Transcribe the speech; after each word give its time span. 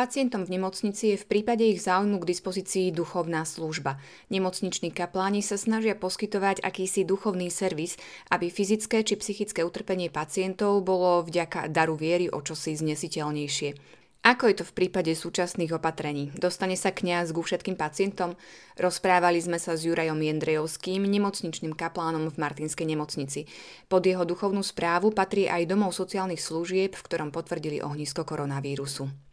Pacientom 0.00 0.48
v 0.48 0.56
nemocnici 0.56 1.12
je 1.12 1.20
v 1.20 1.28
prípade 1.28 1.60
ich 1.60 1.84
záujmu 1.84 2.24
k 2.24 2.32
dispozícii 2.32 2.88
duchovná 2.88 3.44
služba. 3.44 4.00
Nemocniční 4.32 4.96
kapláni 4.96 5.44
sa 5.44 5.60
snažia 5.60 5.92
poskytovať 5.92 6.64
akýsi 6.64 7.04
duchovný 7.04 7.52
servis, 7.52 8.00
aby 8.32 8.48
fyzické 8.48 9.04
či 9.04 9.20
psychické 9.20 9.60
utrpenie 9.60 10.08
pacientov 10.08 10.80
bolo 10.88 11.20
vďaka 11.20 11.68
daru 11.68 12.00
viery 12.00 12.32
o 12.32 12.40
čosi 12.40 12.80
znesiteľnejšie. 12.80 13.76
Ako 14.24 14.48
je 14.48 14.56
to 14.56 14.64
v 14.64 14.72
prípade 14.72 15.12
súčasných 15.12 15.76
opatrení? 15.76 16.32
Dostane 16.32 16.80
sa 16.80 16.96
kňaz 16.96 17.36
ku 17.36 17.44
všetkým 17.44 17.76
pacientom? 17.76 18.40
Rozprávali 18.80 19.36
sme 19.44 19.60
sa 19.60 19.76
s 19.76 19.84
Jurajom 19.84 20.16
Jendrejovským, 20.16 21.04
nemocničným 21.04 21.76
kaplánom 21.76 22.32
v 22.32 22.40
Martinskej 22.40 22.88
nemocnici. 22.88 23.44
Pod 23.84 24.00
jeho 24.00 24.24
duchovnú 24.24 24.64
správu 24.64 25.12
patrí 25.12 25.44
aj 25.44 25.68
domov 25.68 25.92
sociálnych 25.92 26.40
služieb, 26.40 26.96
v 26.96 27.04
ktorom 27.04 27.28
potvrdili 27.28 27.84
ohnisko 27.84 28.24
koronavírusu. 28.24 29.29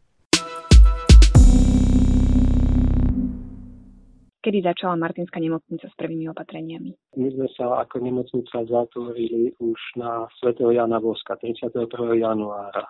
Kedy 4.47 4.63
začala 4.63 4.95
Martinská 4.95 5.43
nemocnica 5.43 5.91
s 5.91 5.95
prvými 5.99 6.31
opatreniami? 6.31 6.95
My 7.19 7.27
sme 7.35 7.51
sa 7.51 7.83
ako 7.83 7.99
nemocnica 7.99 8.63
zatvorili 8.63 9.51
už 9.59 9.79
na 9.99 10.23
Sv. 10.39 10.55
Jana 10.71 11.03
Voska 11.03 11.35
31. 11.35 11.83
januára. 12.15 12.87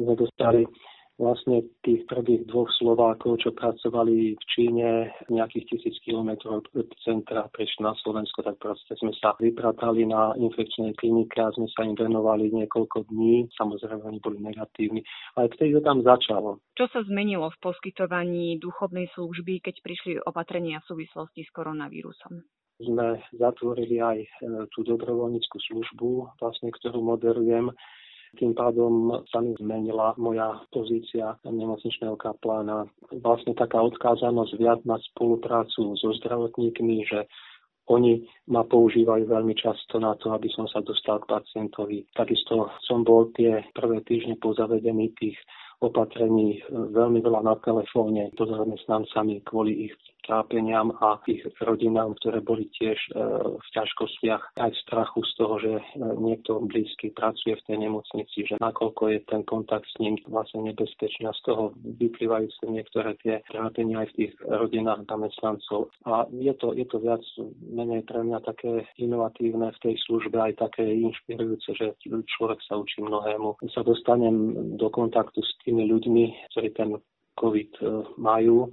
My 0.00 0.08
sme 0.08 0.14
dostali 0.16 0.64
vlastne 1.18 1.66
tých 1.82 2.06
prvých 2.06 2.46
dvoch 2.46 2.70
Slovákov, 2.78 3.42
čo 3.42 3.50
pracovali 3.50 4.38
v 4.38 4.44
Číne 4.54 5.10
nejakých 5.26 5.74
tisíc 5.74 5.98
kilometrov 6.06 6.62
od 6.62 6.88
centra, 7.02 7.50
prišli 7.50 7.82
na 7.82 7.92
Slovensko, 7.98 8.46
tak 8.46 8.56
proste 8.62 8.94
sme 8.96 9.10
sa 9.18 9.34
vypratali 9.42 10.06
na 10.06 10.32
infekčnej 10.38 10.94
klinike 10.94 11.42
a 11.42 11.50
sme 11.52 11.66
sa 11.74 11.82
im 11.82 11.98
venovali 11.98 12.54
niekoľko 12.54 13.10
dní. 13.10 13.50
Samozrejme, 13.58 14.06
oni 14.06 14.22
boli 14.22 14.38
negatívni, 14.38 15.02
ale 15.34 15.50
vtedy 15.58 15.74
to 15.74 15.82
tam 15.82 16.06
začalo. 16.06 16.62
Čo 16.78 16.86
sa 16.94 17.02
zmenilo 17.02 17.50
v 17.50 17.60
poskytovaní 17.60 18.62
duchovnej 18.62 19.10
služby, 19.18 19.58
keď 19.60 19.74
prišli 19.82 20.12
opatrenia 20.22 20.78
v 20.80 20.88
súvislosti 20.94 21.42
s 21.42 21.50
koronavírusom? 21.50 22.46
sme 22.78 23.18
zatvorili 23.34 23.98
aj 23.98 24.18
e, 24.22 24.28
tú 24.70 24.86
dobrovoľníckú 24.86 25.58
službu, 25.58 26.38
vlastne, 26.38 26.70
ktorú 26.70 27.02
moderujem 27.02 27.74
tým 28.36 28.52
pádom 28.52 29.24
sa 29.32 29.40
mi 29.40 29.56
zmenila 29.56 30.12
moja 30.20 30.60
pozícia 30.68 31.38
nemocničného 31.48 32.18
kaplána. 32.20 32.84
Vlastne 33.24 33.56
taká 33.56 33.80
odkázanosť 33.80 34.52
viac 34.60 34.80
na 34.84 35.00
spoluprácu 35.12 35.96
so 35.96 36.12
zdravotníkmi, 36.20 37.08
že 37.08 37.24
oni 37.88 38.20
ma 38.52 38.68
používajú 38.68 39.24
veľmi 39.24 39.56
často 39.56 39.96
na 39.96 40.12
to, 40.20 40.36
aby 40.36 40.52
som 40.52 40.68
sa 40.68 40.84
dostal 40.84 41.24
k 41.24 41.30
pacientovi. 41.32 42.04
Takisto 42.12 42.68
som 42.84 43.00
bol 43.00 43.32
tie 43.32 43.64
prvé 43.72 44.04
týždne 44.04 44.36
po 44.36 44.52
zavedení 44.52 45.16
tých 45.16 45.40
opatrení 45.80 46.60
veľmi 46.68 47.24
veľa 47.24 47.40
na 47.40 47.56
telefóne 47.64 48.28
so 48.36 48.44
zamestnancami 48.44 49.40
kvôli 49.46 49.88
ich 49.88 49.94
trápeniam 50.28 50.92
a 51.00 51.16
ich 51.24 51.40
rodinám, 51.64 52.12
ktoré 52.20 52.44
boli 52.44 52.68
tiež 52.76 53.00
e, 53.00 53.10
v 53.56 53.68
ťažkostiach 53.72 54.60
aj 54.60 54.70
v 54.76 54.82
strachu 54.84 55.20
z 55.24 55.32
toho, 55.40 55.54
že 55.56 55.72
e, 55.80 55.82
niekto 56.20 56.60
blízky 56.68 57.08
pracuje 57.16 57.56
v 57.56 57.64
tej 57.64 57.76
nemocnici, 57.88 58.44
že 58.44 58.60
nakoľko 58.60 59.02
je 59.08 59.18
ten 59.24 59.42
kontakt 59.48 59.88
s 59.88 59.96
ním 59.96 60.20
vlastne 60.28 60.68
nebezpečný 60.68 61.24
a 61.24 61.32
z 61.32 61.42
toho 61.48 61.72
vyplývajú 61.80 62.46
sa 62.60 62.64
niektoré 62.68 63.16
tie 63.24 63.40
trápenia 63.48 64.04
aj 64.04 64.08
v 64.12 64.16
tých 64.20 64.32
rodinách 64.44 65.08
zamestnancov. 65.08 65.88
A 66.04 66.28
je 66.28 66.52
to, 66.60 66.76
je 66.76 66.84
to 66.84 67.00
viac 67.00 67.24
menej 67.64 68.04
pre 68.04 68.20
mňa 68.20 68.38
také 68.44 68.84
inovatívne 69.00 69.72
v 69.72 69.82
tej 69.82 69.94
službe, 70.04 70.36
aj 70.36 70.60
také 70.60 70.84
inšpirujúce, 70.84 71.72
že 71.72 71.96
človek 72.36 72.60
sa 72.68 72.76
učí 72.76 73.00
mnohému. 73.00 73.64
Sa 73.72 73.80
dostanem 73.80 74.76
do 74.76 74.92
kontaktu 74.92 75.40
s 75.40 75.52
tými 75.64 75.88
ľuďmi, 75.88 76.52
ktorí 76.52 76.68
ten 76.76 76.92
COVID 77.38 77.72
e, 77.78 77.82
majú 78.18 78.68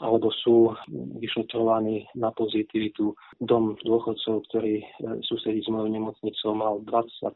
alebo 0.00 0.28
sú 0.44 0.76
vyšetrovaní 1.16 2.04
na 2.12 2.28
pozitivitu. 2.32 3.16
Dom 3.40 3.80
dôchodcov, 3.80 4.44
ktorý 4.52 4.84
e, 4.84 4.86
susedí 5.24 5.64
s 5.64 5.72
mojou 5.72 5.88
nemocnicou, 5.88 6.52
mal 6.52 6.74
25 6.84 7.32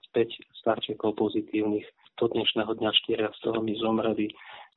starčekov 0.60 1.16
pozitívnych. 1.16 1.88
Do 2.20 2.28
dnešného 2.28 2.76
dňa 2.76 2.90
4 2.92 3.32
z 3.32 3.40
toho 3.40 3.58
mi 3.64 3.72
zomreli. 3.80 4.28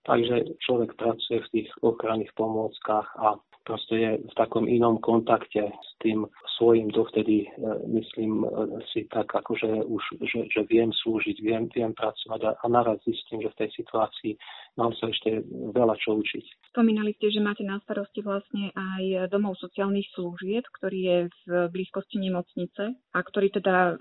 Takže 0.07 0.59
človek 0.63 0.95
pracuje 0.95 1.43
v 1.43 1.51
tých 1.51 1.69
ochranných 1.83 2.31
pomôckach 2.35 3.07
a 3.19 3.35
proste 3.63 3.95
je 3.95 4.11
v 4.23 4.33
takom 4.35 4.67
inom 4.67 4.99
kontakte 4.99 5.71
s 5.71 5.91
tým 6.03 6.27
svojim 6.59 6.91
dovtedy, 6.91 7.47
e, 7.47 7.47
myslím 7.89 8.43
e, 8.43 8.47
si 8.93 9.07
tak, 9.09 9.31
akože 9.31 9.87
už, 9.87 10.03
že, 10.21 10.45
že 10.51 10.61
viem 10.69 10.93
slúžiť, 10.93 11.37
viem, 11.41 11.65
viem 11.73 11.95
pracovať 11.95 12.41
a, 12.43 12.51
a 12.61 12.65
naraz 12.69 13.01
zistím, 13.07 13.41
že 13.41 13.51
v 13.55 13.59
tej 13.65 13.69
situácii 13.81 14.31
mám 14.77 14.93
sa 14.97 15.09
ešte 15.09 15.41
veľa 15.49 15.95
čo 15.97 16.19
učiť. 16.19 16.73
Spomínali 16.73 17.13
ste, 17.17 17.33
že 17.33 17.41
máte 17.41 17.65
na 17.65 17.77
starosti 17.85 18.21
vlastne 18.21 18.73
aj 18.73 19.29
domov 19.29 19.57
sociálnych 19.57 20.09
služieb, 20.13 20.65
ktorý 20.81 20.99
je 20.99 21.17
v 21.45 21.49
blízkosti 21.73 22.17
nemocnice 22.21 22.83
a 22.93 23.19
ktorý 23.21 23.53
teda 23.53 23.75
e, 23.77 23.93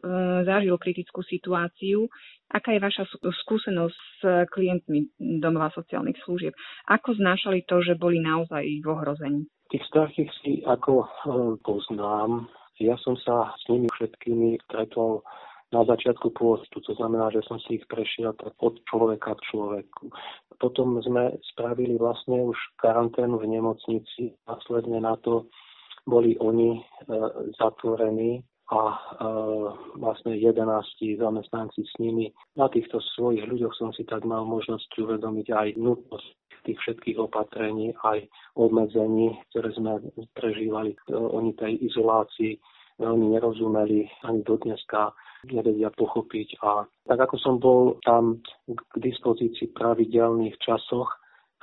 zažil 0.44 0.77
kritickú 0.77 1.21
situáciu. 1.25 2.09
Aká 2.53 2.77
je 2.77 2.85
vaša 2.85 3.09
skúsenosť 3.17 3.97
s 3.97 4.21
klientmi 4.53 5.09
domova 5.41 5.73
sociálnych 5.73 6.21
služieb? 6.21 6.53
Ako 6.93 7.17
znášali 7.17 7.65
to, 7.65 7.81
že 7.81 7.97
boli 7.97 8.21
naozaj 8.21 8.61
v 8.61 8.87
ohrození? 8.87 9.49
Tých 9.73 9.85
starších 9.89 10.31
si 10.45 10.53
ako 10.69 10.93
e, 11.01 11.07
poznám. 11.65 12.45
Ja 12.77 13.01
som 13.01 13.17
sa 13.17 13.57
s 13.57 13.65
nimi 13.73 13.89
všetkými 13.89 14.61
stretol 14.69 15.25
na 15.73 15.81
začiatku 15.89 16.37
pôstu, 16.37 16.85
to 16.85 16.93
znamená, 17.01 17.33
že 17.33 17.41
som 17.49 17.57
si 17.65 17.81
ich 17.81 17.85
prešiel 17.89 18.37
od 18.37 18.75
človeka 18.93 19.33
k 19.33 19.47
človeku. 19.49 20.12
Potom 20.61 21.01
sme 21.01 21.33
spravili 21.57 21.97
vlastne 21.97 22.45
už 22.45 22.57
karanténu 22.77 23.41
v 23.41 23.49
nemocnici, 23.49 24.37
následne 24.45 25.01
na 25.01 25.17
to 25.25 25.49
boli 26.05 26.37
oni 26.37 26.77
e, 26.77 26.83
zatvorení 27.57 28.45
a 28.72 28.81
e, 28.88 28.97
vlastne 30.00 30.33
11 30.33 31.21
zamestnanci 31.21 31.84
s 31.84 31.93
nimi. 32.00 32.33
Na 32.56 32.72
týchto 32.72 33.05
svojich 33.15 33.44
ľuďoch 33.44 33.77
som 33.77 33.93
si 33.93 34.09
tak 34.09 34.25
mal 34.25 34.49
možnosť 34.49 34.88
uvedomiť 34.97 35.47
aj 35.53 35.69
nutnosť 35.77 36.28
tých 36.65 36.78
všetkých 36.78 37.19
opatrení, 37.19 37.93
aj 38.06 38.25
obmedzení, 38.55 39.34
ktoré 39.53 39.77
sme 39.77 40.00
prežívali. 40.32 40.97
E, 40.97 40.99
oni 41.12 41.53
tej 41.53 41.84
izolácii 41.84 42.56
veľmi 42.97 43.37
nerozumeli 43.37 44.09
ani 44.25 44.41
do 44.41 44.56
dneska 44.56 45.12
nevedia 45.50 45.91
pochopiť. 45.93 46.62
A 46.62 46.87
tak 47.12 47.19
ako 47.28 47.37
som 47.37 47.55
bol 47.59 47.99
tam 48.06 48.41
k 48.71 48.94
dispozícii 49.03 49.75
pravidelných 49.75 50.55
časoch, 50.62 51.11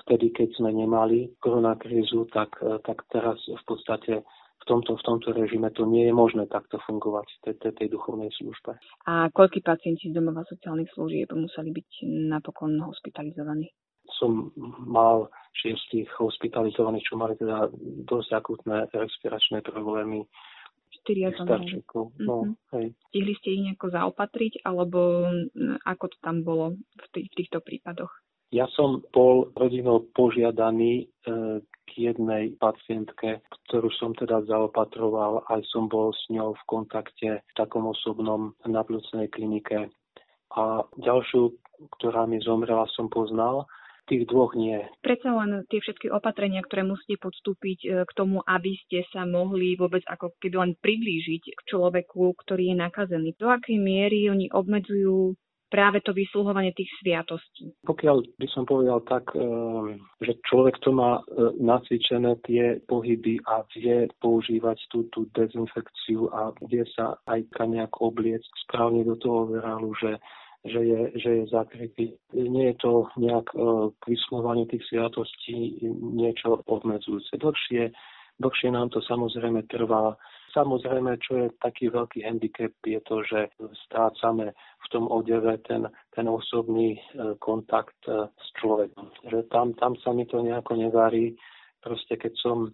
vtedy, 0.06 0.36
keď 0.36 0.50
sme 0.60 0.74
nemali 0.74 1.32
koronakrízu, 1.42 2.30
tak, 2.30 2.54
e, 2.62 2.78
tak 2.86 3.02
teraz 3.10 3.42
v 3.50 3.64
podstate 3.66 4.22
v 4.60 4.66
tomto, 4.68 5.00
v 5.00 5.04
tomto 5.08 5.32
režime 5.32 5.72
to 5.72 5.88
nie 5.88 6.12
je 6.12 6.14
možné 6.14 6.44
takto 6.52 6.78
fungovať 6.84 7.28
tej, 7.48 7.56
tej, 7.64 7.72
tej 7.80 7.88
duchovnej 7.96 8.28
službe. 8.36 8.76
A 9.08 9.32
koľky 9.32 9.64
pacienti 9.64 10.12
z 10.12 10.16
domova 10.16 10.44
sociálnych 10.46 10.92
služieb 10.92 11.32
museli 11.32 11.72
byť 11.72 11.90
napokon 12.28 12.76
hospitalizovaní? 12.84 13.72
Som 14.20 14.52
mal 14.84 15.32
šiestich 15.56 16.10
hospitalizovaných, 16.18 17.06
čo 17.08 17.16
mali 17.16 17.40
teda 17.40 17.72
dosť 18.04 18.30
akutné 18.36 18.90
respiračné 18.92 19.64
problémy. 19.64 20.28
Štyria 20.90 21.30
starčekov. 21.32 22.18
No, 22.20 22.50
mm-hmm. 22.50 22.74
hej. 22.76 22.86
Stihli 23.14 23.34
ste 23.40 23.50
ich 23.56 23.64
nejako 23.64 23.88
zaopatriť, 23.94 24.66
alebo 24.66 25.30
ako 25.86 26.06
to 26.10 26.18
tam 26.20 26.42
bolo 26.42 26.76
v, 26.76 27.06
tých, 27.14 27.28
v 27.32 27.38
týchto 27.38 27.62
prípadoch? 27.62 28.10
Ja 28.50 28.66
som 28.74 29.06
bol 29.14 29.54
rodinou 29.54 30.10
požiadaný 30.10 31.06
e, 31.06 31.62
k 31.90 32.14
jednej 32.14 32.54
pacientke, 32.62 33.42
ktorú 33.70 33.90
som 33.98 34.14
teda 34.14 34.46
zaopatroval, 34.46 35.50
aj 35.50 35.62
som 35.74 35.90
bol 35.90 36.14
s 36.14 36.22
ňou 36.30 36.54
v 36.54 36.64
kontakte 36.70 37.30
v 37.42 37.54
takom 37.58 37.90
osobnom 37.90 38.54
na 38.70 38.86
plúcnej 38.86 39.28
klinike. 39.34 39.90
A 40.54 40.86
ďalšiu, 41.02 41.58
ktorá 41.98 42.30
mi 42.30 42.38
zomrela, 42.42 42.86
som 42.94 43.10
poznal, 43.10 43.66
tých 44.10 44.26
dvoch 44.26 44.58
nie. 44.58 44.82
Predsa 45.06 45.30
len 45.38 45.62
tie 45.70 45.78
všetky 45.78 46.10
opatrenia, 46.10 46.66
ktoré 46.66 46.82
musíte 46.82 47.22
podstúpiť 47.22 47.80
e, 47.86 47.88
k 48.10 48.12
tomu, 48.18 48.42
aby 48.42 48.74
ste 48.82 49.06
sa 49.14 49.30
mohli 49.30 49.78
vôbec 49.78 50.02
ako 50.10 50.34
keby 50.42 50.56
len 50.58 50.74
priblížiť 50.82 51.44
k 51.54 51.62
človeku, 51.70 52.34
ktorý 52.42 52.74
je 52.74 52.76
nakazený. 52.82 53.38
Do 53.38 53.54
akej 53.54 53.78
miery 53.78 54.34
oni 54.34 54.50
obmedzujú 54.50 55.38
práve 55.70 56.02
to 56.02 56.12
vysluhovanie 56.12 56.74
tých 56.74 56.90
sviatostí. 57.00 57.72
Pokiaľ 57.86 58.42
by 58.42 58.48
som 58.50 58.66
povedal 58.66 59.00
tak, 59.06 59.30
eh, 59.38 59.42
že 60.26 60.34
človek 60.50 60.82
to 60.82 60.92
má 60.92 61.22
eh, 61.22 61.24
nacvičené 61.62 62.42
tie 62.44 62.82
pohyby 62.90 63.40
a 63.46 63.64
vie 63.78 64.10
používať 64.20 64.78
tú, 64.90 65.06
tú 65.14 65.30
dezinfekciu 65.38 66.28
a 66.34 66.52
vie 66.68 66.84
sa 66.98 67.16
aj 67.30 67.46
nejak 67.62 68.02
obliec 68.02 68.42
správne 68.66 69.06
do 69.06 69.16
toho 69.16 69.48
verálu, 69.48 69.94
že 70.02 70.18
že 70.60 70.84
je, 70.84 71.02
že 71.16 71.30
je 71.40 71.44
zakrytý. 71.56 72.06
Nie 72.36 72.76
je 72.76 72.84
to 72.84 73.08
nejak 73.16 73.48
eh, 73.56 73.96
k 73.96 74.04
vyslovaniu 74.12 74.68
tých 74.68 74.84
sviatostí 74.92 75.80
niečo 75.96 76.60
obmedzujúce. 76.68 77.40
Dlhšie, 77.40 77.96
dlhšie 78.44 78.70
nám 78.76 78.92
to 78.92 79.00
samozrejme 79.00 79.64
trvá 79.72 80.20
Samozrejme, 80.50 81.18
čo 81.22 81.46
je 81.46 81.48
taký 81.62 81.94
veľký 81.94 82.26
handicap, 82.26 82.74
je 82.82 83.00
to, 83.06 83.22
že 83.26 83.54
strácame 83.86 84.52
v 84.56 84.88
tom 84.90 85.06
odeve 85.08 85.62
ten, 85.66 85.86
ten 86.18 86.26
osobný 86.26 86.98
e, 86.98 87.00
kontakt 87.38 87.98
e, 88.10 88.26
s 88.26 88.48
človekom. 88.58 89.14
Že 89.30 89.46
tam, 89.54 89.78
tam 89.78 89.94
sa 90.02 90.10
mi 90.10 90.26
to 90.26 90.42
nejako 90.42 90.76
nevarí. 90.78 91.38
Proste 91.80 92.18
keď 92.18 92.34
som 92.40 92.74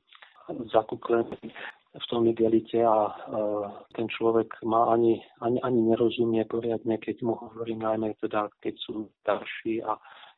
zakúklený 0.74 1.52
v 1.96 2.06
tom 2.12 2.28
igelite 2.28 2.84
a 2.84 3.08
uh, 3.08 3.72
ten 3.96 4.12
človek 4.12 4.52
má 4.68 4.92
ani, 4.92 5.24
ani, 5.40 5.64
ani 5.64 5.80
nerozumie 5.96 6.44
poriadne, 6.44 7.00
keď 7.00 7.24
mu 7.24 7.40
hovorím, 7.40 7.88
najmä 7.88 8.20
teda 8.20 8.52
keď 8.60 8.76
sú 8.84 9.08
starší 9.24 9.80
a 9.80 9.96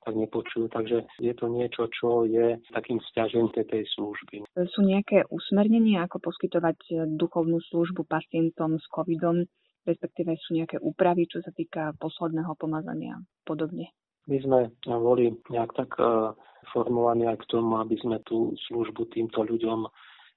tak 0.07 0.15
nepočujú. 0.15 0.71
Takže 0.71 1.03
je 1.19 1.33
to 1.35 1.45
niečo, 1.51 1.91
čo 1.91 2.23
je 2.23 2.55
takým 2.71 3.03
stiažením 3.11 3.51
tej 3.51 3.83
služby. 3.99 4.47
Sú 4.71 4.87
nejaké 4.87 5.27
usmernenia, 5.27 6.07
ako 6.07 6.31
poskytovať 6.31 7.11
duchovnú 7.19 7.59
službu 7.67 8.07
pacientom 8.07 8.79
s 8.79 8.87
covidom, 8.87 9.43
respektíve 9.83 10.39
sú 10.47 10.55
nejaké 10.55 10.79
úpravy, 10.79 11.27
čo 11.27 11.43
sa 11.43 11.51
týka 11.51 11.91
posledného 11.99 12.55
pomazania 12.55 13.19
a 13.19 13.23
podobne? 13.43 13.91
My 14.27 14.39
sme 14.43 14.59
boli 14.83 15.31
nejak 15.47 15.71
tak 15.75 15.95
uh, 16.03 16.35
formovaní 16.71 17.27
aj 17.27 17.47
k 17.47 17.49
tomu, 17.51 17.79
aby 17.79 17.95
sme 17.99 18.19
tú 18.27 18.51
službu 18.67 19.07
týmto 19.11 19.43
ľuďom 19.43 19.87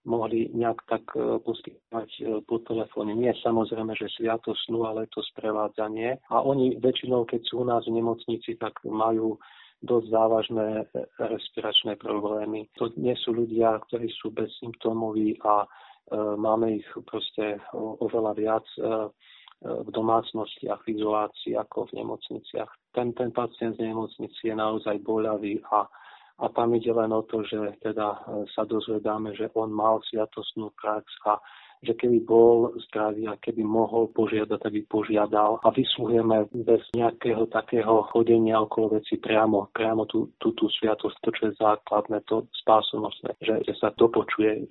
mohli 0.09 0.49
nejak 0.57 0.81
tak 0.89 1.05
e, 1.13 1.37
poskytovať 1.45 2.09
e, 2.09 2.23
po 2.49 2.57
telefóne. 2.65 3.13
Nie 3.13 3.37
samozrejme, 3.45 3.93
že 3.93 4.09
sviatosnú, 4.17 4.89
ale 4.89 5.13
to 5.13 5.21
sprevádzanie. 5.35 6.17
A 6.33 6.41
oni 6.41 6.81
väčšinou, 6.81 7.29
keď 7.29 7.41
sú 7.45 7.61
u 7.61 7.67
nás 7.69 7.85
v 7.85 8.01
nemocnici, 8.01 8.57
tak 8.57 8.81
majú 8.89 9.37
dosť 9.83 10.07
závažné 10.13 10.69
e, 10.81 10.85
respiračné 11.19 11.97
problémy. 11.97 12.69
To 12.77 12.93
nie 13.01 13.17
sú 13.21 13.33
ľudia, 13.33 13.81
ktorí 13.89 14.13
sú 14.21 14.33
bezsymptómoví 14.33 15.41
a 15.45 15.65
e, 15.65 15.69
máme 16.37 16.81
ich 16.81 16.89
proste 17.09 17.57
o, 17.73 17.97
oveľa 18.05 18.33
viac 18.37 18.67
e, 18.77 19.09
v 19.61 19.89
domácnostiach, 19.93 20.81
v 20.89 20.97
izolácii 20.97 21.53
ako 21.57 21.93
v 21.93 22.01
nemocniciach. 22.01 22.71
Ten, 22.97 23.13
ten 23.13 23.29
pacient 23.29 23.77
z 23.77 23.85
nemocnici 23.93 24.49
je 24.49 24.57
naozaj 24.57 25.05
boľavý 25.05 25.61
a 25.69 25.85
a 26.41 26.49
tam 26.49 26.73
ide 26.75 26.93
len 26.93 27.13
o 27.13 27.23
to, 27.23 27.45
že 27.45 27.77
teda 27.85 28.17
e, 28.17 28.49
sa 28.57 28.65
dozvedáme, 28.65 29.37
že 29.37 29.53
on 29.53 29.69
mal 29.69 30.01
sviatostnú 30.09 30.73
prax 30.81 31.05
a 31.29 31.37
že 31.81 31.97
keby 31.97 32.21
bol 32.29 32.77
zdravý 32.89 33.25
a 33.25 33.41
keby 33.41 33.65
mohol 33.65 34.13
požiadať, 34.13 34.61
aby 34.69 34.85
požiadal. 34.85 35.65
A 35.65 35.73
vysluhujeme 35.73 36.53
bez 36.53 36.85
nejakého 36.93 37.49
takého 37.49 38.05
chodenia 38.13 38.61
okolo 38.61 39.01
veci 39.01 39.17
priamo, 39.17 39.73
priamo 39.73 40.05
tú, 40.05 40.29
tú, 40.37 40.53
tú 40.53 40.69
sviatosť, 40.69 41.17
to, 41.25 41.31
čo 41.33 41.43
je 41.49 41.53
základné, 41.57 42.21
to 42.29 42.45
spásonosné, 42.65 43.33
že, 43.41 43.65
že 43.65 43.75
sa 43.81 43.89
dopočuje, 43.97 44.51
e, 44.61 44.63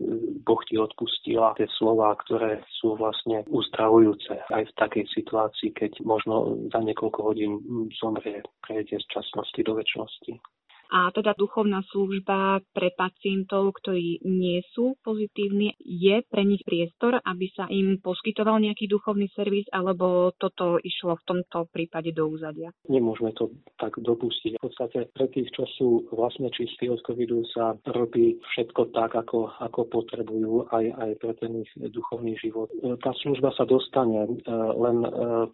Boh 0.45 0.61
ti 0.69 0.77
odpustil 0.77 1.41
a 1.41 1.57
tie 1.57 1.65
slova, 1.81 2.13
ktoré 2.25 2.61
sú 2.77 2.93
vlastne 2.93 3.41
uzdravujúce. 3.49 4.45
Aj 4.53 4.63
v 4.65 4.77
takej 4.77 5.05
situácii, 5.13 5.73
keď 5.73 6.05
možno 6.05 6.61
za 6.69 6.81
niekoľko 6.81 7.19
hodín 7.25 7.57
zomrie, 7.97 8.45
prejde 8.61 9.01
z 9.01 9.05
časnosti 9.09 9.61
do 9.65 9.77
väčšnosti 9.77 10.58
a 10.89 11.13
teda 11.13 11.37
duchovná 11.37 11.85
služba 11.93 12.65
pre 12.73 12.89
pacientov, 12.97 13.77
ktorí 13.77 14.25
nie 14.25 14.65
sú 14.73 14.97
pozitívni, 15.05 15.77
je 15.79 16.25
pre 16.25 16.41
nich 16.41 16.65
priestor, 16.65 17.21
aby 17.21 17.45
sa 17.53 17.69
im 17.69 18.01
poskytoval 18.01 18.57
nejaký 18.57 18.89
duchovný 18.89 19.29
servis, 19.37 19.69
alebo 19.69 20.33
toto 20.35 20.81
išlo 20.81 21.21
v 21.21 21.25
tomto 21.29 21.69
prípade 21.69 22.09
do 22.09 22.25
úzadia? 22.25 22.73
Nemôžeme 22.89 23.29
to 23.37 23.53
tak 23.77 24.01
dopustiť. 24.01 24.57
V 24.57 24.65
podstate 24.65 25.13
pre 25.13 25.29
tých, 25.29 25.53
čo 25.53 25.69
sú 25.77 26.09
vlastne 26.09 26.49
čistí 26.49 26.89
od 26.89 27.01
covidu, 27.05 27.45
sa 27.53 27.77
robí 27.93 28.41
všetko 28.57 28.89
tak, 28.89 29.13
ako, 29.13 29.53
ako 29.61 29.85
potrebujú 29.93 30.73
aj, 30.73 30.85
aj 30.89 31.11
pre 31.21 31.33
ten 31.37 31.61
ich 31.61 31.71
duchovný 31.77 32.33
život. 32.41 32.67
Tá 33.05 33.13
služba 33.21 33.53
sa 33.53 33.69
dostane, 33.69 34.25
e, 34.25 34.29
len 34.53 35.05
e, 35.05 35.09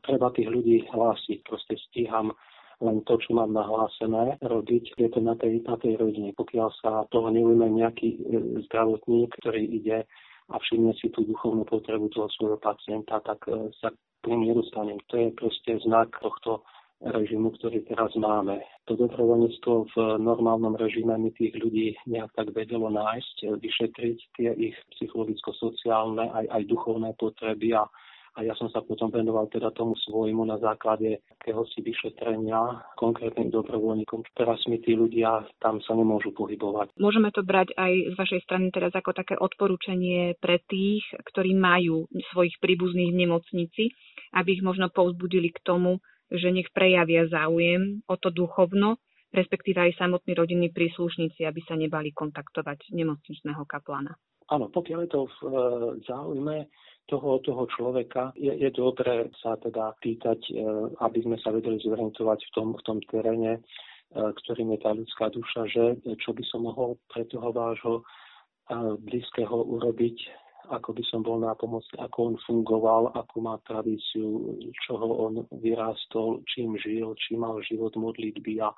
treba 0.07 0.31
tých 0.31 0.47
ľudí 0.47 0.87
hlásiť. 0.87 1.43
Proste 1.43 1.75
stíham 1.91 2.31
len 2.81 3.03
to, 3.07 3.15
čo 3.21 3.31
mám 3.35 3.55
nahlásené 3.55 4.35
robiť, 4.43 4.99
je 4.99 5.09
to 5.11 5.19
na 5.23 5.35
tej, 5.39 5.63
na 5.63 5.75
tej 5.79 5.95
rodine. 5.95 6.35
Pokiaľ 6.35 6.69
sa 6.83 7.07
toho 7.11 7.31
neujme 7.31 7.71
nejaký 7.71 8.09
e, 8.15 8.19
zdravotník, 8.67 9.31
ktorý 9.39 9.63
ide 9.63 10.03
a 10.51 10.55
všimne 10.59 10.93
si 10.99 11.09
tú 11.09 11.23
duchovnú 11.23 11.63
potrebu 11.65 12.11
toho 12.11 12.27
svojho 12.35 12.59
pacienta, 12.59 13.23
tak 13.23 13.47
e, 13.47 13.71
sa 13.79 13.93
k 13.95 14.25
ním 14.27 14.51
nedostanem. 14.51 14.99
To 15.11 15.15
je 15.15 15.29
proste 15.37 15.71
znak 15.85 16.11
tohto 16.19 16.65
režimu, 17.03 17.51
ktorý 17.59 17.83
teraz 17.85 18.15
máme. 18.15 18.63
To 18.87 18.95
dobrovoľníctvo 18.95 19.73
v 19.91 19.95
normálnom 20.21 20.79
režime 20.79 21.13
mi 21.19 21.29
tých 21.35 21.53
ľudí 21.59 21.93
nejak 22.07 22.31
tak 22.33 22.55
vedelo 22.55 22.87
nájsť, 22.87 23.59
vyšetriť 23.59 24.17
tie 24.39 24.49
ich 24.55 24.77
psychologicko-sociálne 24.95 26.31
aj, 26.31 26.45
aj 26.49 26.61
duchovné 26.71 27.11
potreby 27.19 27.75
a 27.75 27.83
a 28.35 28.43
ja 28.43 28.51
som 28.59 28.67
sa 28.67 28.83
potom 28.83 29.07
venoval 29.07 29.47
teda 29.47 29.71
tomu 29.71 29.95
svojmu 29.95 30.43
na 30.43 30.59
základe 30.59 31.23
akéhosi 31.39 31.79
vyšetrenia 31.79 32.83
konkrétnym 32.99 33.47
dobrovoľníkom. 33.47 34.27
Teraz 34.35 34.59
mi 34.67 34.83
tí 34.83 34.91
ľudia 34.91 35.47
tam 35.63 35.79
sa 35.79 35.95
nemôžu 35.95 36.35
pohybovať. 36.35 36.99
Môžeme 36.99 37.31
to 37.31 37.47
brať 37.47 37.71
aj 37.79 37.93
z 38.11 38.15
vašej 38.19 38.41
strany 38.43 38.75
teraz 38.75 38.91
ako 38.91 39.15
také 39.15 39.39
odporúčanie 39.39 40.35
pre 40.43 40.59
tých, 40.67 41.07
ktorí 41.31 41.55
majú 41.55 42.11
svojich 42.35 42.59
príbuzných 42.59 43.15
v 43.15 43.19
nemocnici, 43.23 43.83
aby 44.35 44.59
ich 44.59 44.63
možno 44.63 44.91
povzbudili 44.91 45.55
k 45.55 45.63
tomu, 45.63 46.03
že 46.27 46.51
nech 46.51 46.67
prejavia 46.75 47.31
záujem 47.31 48.03
o 48.03 48.15
to 48.19 48.35
duchovno, 48.35 48.99
respektíve 49.31 49.79
aj 49.79 49.99
samotní 49.99 50.35
rodinní 50.35 50.69
príslušníci, 50.75 51.47
aby 51.47 51.61
sa 51.63 51.79
nebali 51.79 52.11
kontaktovať 52.11 52.91
nemocničného 52.91 53.63
kaplana. 53.63 54.15
Áno, 54.45 54.69
pokiaľ 54.69 54.99
je 55.05 55.09
to 55.09 55.21
v 55.25 55.37
e, 55.41 55.49
záujme 56.05 56.55
toho, 57.05 57.39
toho 57.39 57.63
človeka, 57.69 58.33
je, 58.35 58.49
je 58.49 58.69
dobré 58.73 59.29
sa 59.41 59.55
teda 59.61 59.93
pýtať, 60.01 60.39
e, 60.49 60.53
aby 61.01 61.19
sme 61.21 61.37
sa 61.41 61.53
vedeli 61.53 61.77
zorientovať 61.81 62.39
v 62.41 62.51
tom, 62.53 62.67
v 62.73 62.81
tom 62.85 62.97
teréne, 63.05 63.57
e, 63.57 63.61
ktorým 64.13 64.73
je 64.73 64.79
tá 64.81 64.91
ľudská 64.93 65.25
duša, 65.29 65.61
že 65.69 65.83
čo 66.21 66.33
by 66.33 66.43
som 66.49 66.65
mohol 66.65 66.97
pre 67.09 67.25
toho 67.29 67.53
vášho 67.53 68.01
blízkeho 69.05 69.53
urobiť, 69.53 70.17
ako 70.73 70.97
by 70.97 71.03
som 71.05 71.21
bol 71.21 71.37
nápomocný, 71.37 72.01
ako 72.01 72.33
on 72.33 72.35
fungoval, 72.49 73.13
ako 73.13 73.35
má 73.41 73.55
tradíciu, 73.61 74.57
čoho 74.85 75.05
on 75.29 75.45
vyrástol, 75.61 76.41
čím 76.49 76.73
žil, 76.81 77.13
či 77.21 77.37
mal 77.37 77.61
život 77.61 77.93
modlitby 77.93 78.65
a 78.65 78.73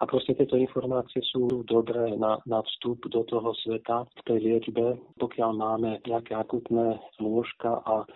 a 0.00 0.02
proste 0.06 0.34
tieto 0.34 0.58
informácie 0.58 1.22
sú 1.30 1.62
dobré 1.62 2.18
na, 2.18 2.42
na 2.50 2.60
vstup 2.66 3.06
do 3.06 3.22
toho 3.30 3.54
sveta 3.62 4.02
v 4.02 4.20
tej 4.26 4.38
liečbe, 4.42 4.98
pokiaľ 5.22 5.50
máme 5.54 5.90
nejaké 6.02 6.34
akutné 6.34 6.98
lôžka 7.22 7.78
a 7.86 8.02
e, 8.02 8.06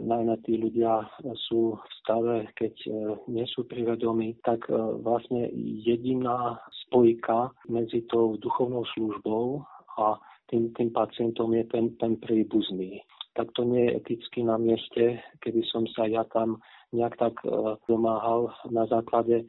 najmä 0.00 0.40
tí 0.48 0.56
ľudia 0.56 1.04
sú 1.48 1.76
v 1.76 1.92
stave, 2.00 2.36
keď 2.56 2.74
e, 2.88 2.90
nie 3.28 3.44
sú 3.52 3.68
privedomí, 3.68 4.40
tak 4.40 4.64
e, 4.66 4.74
vlastne 5.04 5.52
jediná 5.84 6.56
spojka 6.88 7.52
medzi 7.68 8.08
tou 8.08 8.40
duchovnou 8.40 8.88
službou 8.96 9.60
a 10.00 10.16
tým, 10.48 10.72
tým 10.72 10.96
pacientom 10.96 11.52
je 11.52 11.64
ten, 11.68 11.92
ten 12.00 12.16
príbuzný. 12.24 13.04
Tak 13.36 13.52
to 13.56 13.64
nie 13.64 13.88
je 13.88 13.96
eticky 14.00 14.44
na 14.44 14.56
mieste, 14.60 15.20
keby 15.40 15.60
som 15.68 15.84
sa 15.92 16.04
ja 16.04 16.24
tam 16.32 16.60
nejak 16.92 17.16
tak 17.16 17.40
domáhal 17.88 18.52
na 18.68 18.84
základe 18.84 19.48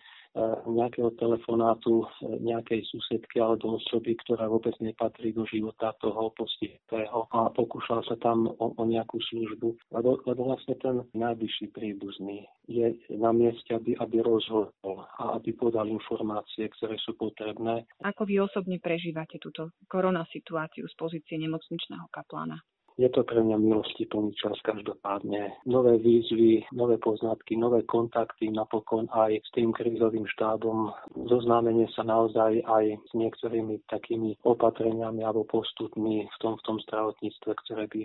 nejakého 0.66 1.14
telefonátu 1.22 2.02
e, 2.02 2.42
nejakej 2.42 2.82
susedky 2.90 3.38
alebo 3.38 3.78
osoby, 3.78 4.18
ktorá 4.26 4.50
vôbec 4.50 4.74
nepatrí 4.82 5.30
do 5.30 5.46
života 5.46 5.94
toho 6.02 6.34
postihnutého 6.34 7.30
a 7.30 7.54
pokúšal 7.54 8.02
sa 8.10 8.18
tam 8.18 8.50
o, 8.50 8.74
o 8.74 8.84
nejakú 8.84 9.22
službu, 9.30 9.94
lebo, 9.94 10.18
lebo 10.26 10.42
vlastne 10.50 10.74
ten 10.82 11.06
najbližší 11.14 11.70
príbuzný 11.70 12.50
je 12.66 12.98
na 13.14 13.30
mieste, 13.30 13.78
aby, 13.78 13.94
aby 14.02 14.26
rozhodol 14.26 15.06
a 15.22 15.38
aby 15.38 15.54
podal 15.54 15.86
informácie, 15.86 16.66
ktoré 16.82 16.98
sú 17.06 17.14
potrebné. 17.14 17.86
Ako 18.02 18.26
vy 18.26 18.42
osobne 18.42 18.82
prežívate 18.82 19.38
túto 19.38 19.70
korona 19.86 20.26
situáciu 20.34 20.90
z 20.90 20.96
pozície 20.98 21.38
nemocničného 21.38 22.10
kaplána? 22.10 22.58
Je 22.98 23.10
to 23.10 23.26
pre 23.26 23.42
mňa 23.42 23.58
milosti 23.58 24.06
plný 24.06 24.38
čas 24.38 24.54
každopádne. 24.62 25.66
Nové 25.66 25.98
výzvy, 25.98 26.70
nové 26.78 27.02
poznatky, 27.02 27.58
nové 27.58 27.82
kontakty, 27.90 28.54
napokon 28.54 29.10
aj 29.10 29.42
s 29.42 29.50
tým 29.58 29.74
krízovým 29.74 30.30
štábom. 30.38 30.94
Zoznámenie 31.26 31.90
sa 31.98 32.06
naozaj 32.06 32.62
aj 32.62 32.86
s 33.02 33.12
niektorými 33.18 33.82
takými 33.90 34.38
opatreniami 34.46 35.26
alebo 35.26 35.50
postupmi 35.50 36.30
v 36.30 36.38
tom, 36.38 36.54
v 36.62 36.66
tom 36.70 36.78
zdravotníctve, 36.86 37.52
ktoré 37.66 37.90
by 37.90 38.02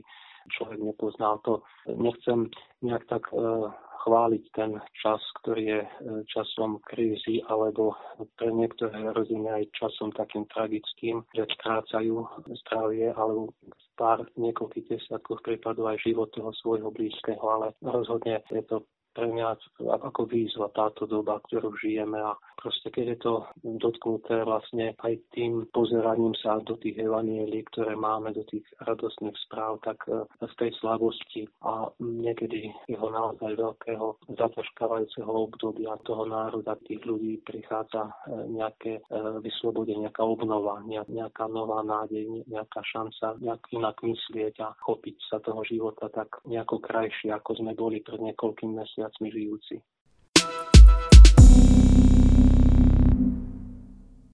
človek 0.57 0.81
nepoznal. 0.81 1.41
To 1.45 1.61
nechcem 1.85 2.49
nejak 2.81 3.05
tak 3.13 3.29
e, 3.29 3.37
chváliť 4.09 4.45
ten 4.57 4.81
čas, 4.97 5.21
ktorý 5.45 5.63
je 5.69 5.81
e, 5.85 5.89
časom 6.33 6.81
krízy, 6.89 7.45
alebo 7.53 7.93
pre 8.41 8.49
niektoré 8.49 9.13
rodiny 9.13 9.53
aj 9.53 9.65
časom 9.77 10.09
takým 10.17 10.49
tragickým, 10.49 11.21
že 11.37 11.45
strácajú 11.61 12.25
zdravie 12.65 13.13
alebo 13.13 13.53
pár 13.99 14.23
niekoľkých 14.39 14.87
desiatkov 14.87 15.43
prípadov 15.43 15.91
aj 15.91 16.07
život 16.07 16.31
toho 16.31 16.55
svojho 16.63 16.95
blízkeho, 16.95 17.43
ale 17.43 17.75
rozhodne 17.83 18.39
je 18.47 18.63
to 18.63 18.87
pre 19.19 19.27
mňa 19.27 19.59
ako 20.07 20.31
výzva 20.31 20.71
táto 20.71 21.03
doba, 21.11 21.43
ktorú 21.51 21.75
žijeme. 21.83 22.23
A 22.23 22.39
proste 22.55 22.87
keď 22.95 23.05
je 23.11 23.19
to 23.19 23.35
dotknuté 23.83 24.47
vlastne 24.47 24.95
aj 25.03 25.19
tým 25.35 25.67
pozeraním 25.75 26.39
sa 26.39 26.63
do 26.63 26.79
tých 26.79 27.03
evanielí, 27.03 27.67
ktoré 27.75 27.99
máme, 27.99 28.31
do 28.31 28.47
tých 28.47 28.63
radostných 28.87 29.35
správ, 29.51 29.83
tak 29.83 29.99
e, 30.07 30.23
z 30.39 30.55
tej 30.55 30.71
slabosti 30.79 31.51
a 31.67 31.91
niekedy 31.99 32.71
jeho 32.87 33.11
naozaj 33.11 33.59
veľkého 33.59 34.23
zatroškávajúceho 34.39 35.27
obdobia 35.27 35.99
toho 36.07 36.23
národa, 36.23 36.79
tých 36.87 37.03
ľudí 37.03 37.43
prichádza 37.43 38.07
e, 38.07 38.13
nejaké 38.55 39.03
e, 39.03 39.03
vyslobodenie, 39.43 40.07
nejaká 40.07 40.23
obnova, 40.23 40.79
nejaká 40.87 41.51
nová 41.51 41.83
nádej, 41.83 42.47
nejaká 42.47 42.87
šanca 42.87 43.35
nejak 43.43 43.67
inak 43.89 44.05
myslieť 44.05 44.55
a 44.61 44.77
chopiť 44.85 45.17
sa 45.33 45.41
toho 45.41 45.65
života 45.65 46.13
tak 46.13 46.45
nejako 46.45 46.77
krajšie, 46.85 47.33
ako 47.33 47.57
sme 47.57 47.73
boli 47.73 48.05
pred 48.05 48.21
niekoľkými 48.21 48.77
mesiacmi 48.77 49.33
žijúci. 49.33 49.81